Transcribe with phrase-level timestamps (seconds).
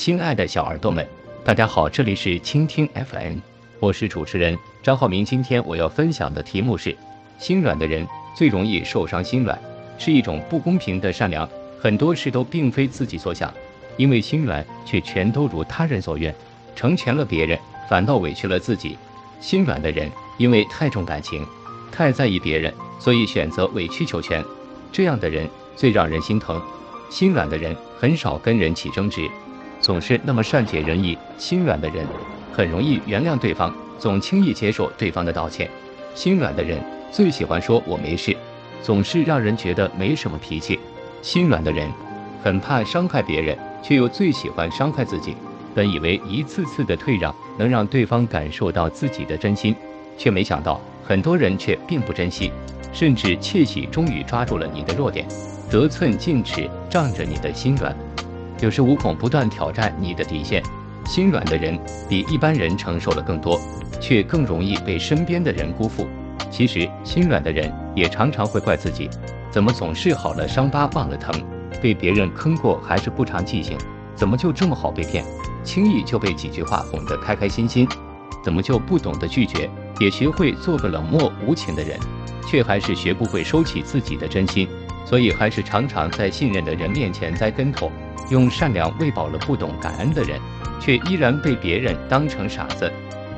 [0.00, 1.06] 亲爱的小耳朵们，
[1.44, 3.36] 大家好，这里是倾听 FM，
[3.80, 5.22] 我是主持人张浩明。
[5.22, 6.96] 今天我要分享的题目是：
[7.38, 9.22] 心软的人最容易受伤。
[9.22, 9.60] 心软
[9.98, 11.46] 是一种不公平的善良，
[11.78, 13.52] 很多事都并非自己所想，
[13.98, 16.34] 因为心软却全都如他人所愿，
[16.74, 18.96] 成全了别人，反倒委屈了自己。
[19.38, 21.46] 心软的人因为太重感情，
[21.92, 24.42] 太在意别人，所以选择委曲求全，
[24.90, 26.58] 这样的人最让人心疼。
[27.10, 29.28] 心软的人很少跟人起争执，
[29.80, 31.16] 总是那么善解人意。
[31.38, 32.06] 心软的人
[32.52, 35.68] 很容易原谅对方，总轻易接受对方的道歉。
[36.14, 36.78] 心软的人
[37.10, 38.36] 最喜欢说我没事，
[38.82, 40.78] 总是让人觉得没什么脾气。
[41.22, 41.88] 心软的人
[42.42, 45.34] 很怕伤害别人，却又最喜欢伤害自己。
[45.74, 49.74] 本以为一次次的退让能让对方感受到自己的真心，
[50.18, 52.50] 却没想到很多人却并不珍惜，
[52.92, 55.26] 甚至窃喜终于抓住了你的弱点。
[55.70, 57.94] 得寸进尺，仗着你的心软，
[58.60, 60.62] 有恃无恐，不断挑战你的底线。
[61.06, 63.58] 心软的人比一般人承受了更多，
[64.00, 66.06] 却更容易被身边的人辜负。
[66.50, 69.08] 其实，心软的人也常常会怪自己，
[69.50, 71.34] 怎么总是好了伤疤忘了疼，
[71.80, 73.78] 被别人坑过还是不长记性，
[74.14, 75.24] 怎么就这么好被骗，
[75.64, 77.88] 轻易就被几句话哄得开开心心，
[78.44, 81.98] 怎么就不懂得拒绝，也学会做个冷漠无情的人，
[82.46, 84.68] 却还是学不会收起自己的真心。
[85.06, 87.90] 所以还是常常在信任的人面前栽跟头，
[88.30, 90.40] 用善良喂饱了不懂感恩的人，
[90.80, 92.90] 却依然被别人当成傻子。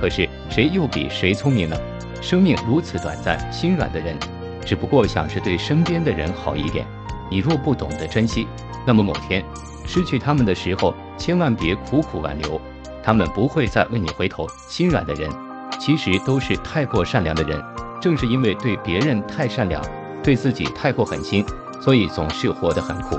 [0.00, 1.76] 可是谁又比谁聪明呢？
[2.20, 4.16] 生命如此短暂，心软的人
[4.64, 6.84] 只不过想是对身边的人好一点。
[7.30, 8.46] 你若不懂得珍惜，
[8.86, 9.44] 那么某天
[9.86, 12.60] 失去他们的时候，千万别苦苦挽留，
[13.02, 14.48] 他们不会再为你回头。
[14.68, 15.30] 心软的人
[15.78, 17.62] 其实都是太过善良的人，
[18.00, 19.82] 正是因为对别人太善良。
[20.20, 21.44] 对自己太过狠心，
[21.80, 23.16] 所以总是活得很苦。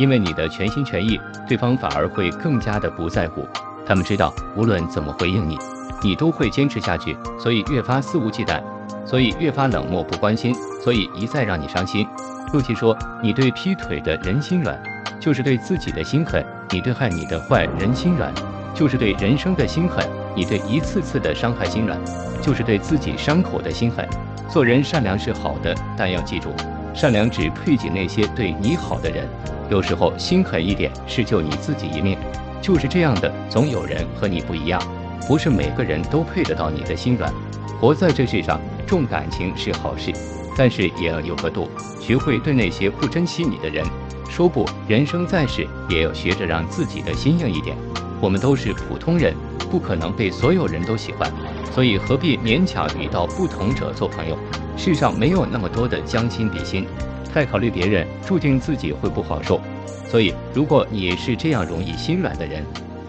[0.00, 3.46] 因为你的全心全意，对方反而会更加的不在乎。
[3.84, 5.58] 他们知道无论怎么回应你，
[6.02, 8.62] 你都会坚持下去，所以越发肆无忌惮，
[9.04, 12.06] 所以越发冷漠不关心，所以一再让你伤心。
[12.54, 14.82] 陆琪说：“你对劈腿的人心软，
[15.20, 18.32] 就是对自己的心狠；你对害你的坏人心软，
[18.74, 20.02] 就是对人生的心狠；
[20.34, 22.00] 你对一次次的伤害心软，
[22.40, 24.08] 就是对自己伤口的心狠。”
[24.48, 26.54] 做人善良是好的，但要记住，
[26.94, 29.28] 善良只配给那些对你好的人。
[29.70, 32.18] 有时候心狠一点是救你自己一命。
[32.60, 34.78] 就是这样的，总有人和你不一样，
[35.26, 37.32] 不是每个人都配得到你的心软。
[37.80, 40.12] 活在这世上，重感情是好事，
[40.58, 43.82] 但是也要有个度，学会对那些不珍惜你的人
[44.28, 44.68] 说不。
[44.86, 47.74] 人生在世，也要学着让自己的心硬一点。
[48.20, 49.34] 我们都是普通人，
[49.70, 51.32] 不可能被所有人都喜欢。
[51.72, 54.36] 所以何必勉强与道不同者做朋友？
[54.76, 56.86] 世上没有那么多的将心比心，
[57.32, 59.60] 太考虑别人，注定自己会不好受。
[60.08, 62.64] 所以，如果你是这样容易心软的人，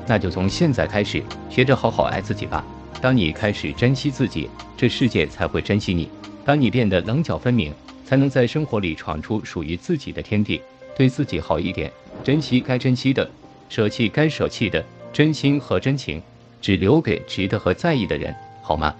[0.05, 2.63] 那就从现在开始学着好好爱自己吧。
[3.01, 6.07] 当你开始珍惜自己，这世界才会珍惜你。
[6.45, 7.73] 当你变得棱角分明，
[8.05, 10.61] 才能在生活里闯出属于自己的天地。
[10.95, 11.91] 对自己好一点，
[12.23, 13.27] 珍惜该珍惜的，
[13.69, 16.21] 舍弃该舍弃的，真心和真情，
[16.61, 18.35] 只留给值得和在意的人。
[18.61, 18.93] 好吗？